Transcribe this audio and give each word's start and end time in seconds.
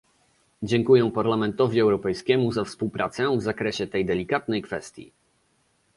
Dziękuję 0.63 1.11
Parlamentowi 1.11 1.79
Europejskiemu 1.79 2.51
za 2.51 2.63
współpracę 2.63 3.37
w 3.37 3.41
zakresie 3.41 3.87
tej 3.87 4.05
delikatnej 4.05 4.61
kwestii 4.61 5.11